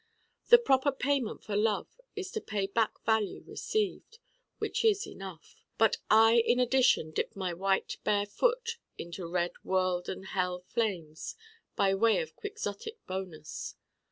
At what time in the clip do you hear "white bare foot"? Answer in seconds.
7.53-8.77